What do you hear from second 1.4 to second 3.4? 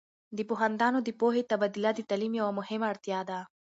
تبادله د تعلیم یوه مهمه اړتیا ده.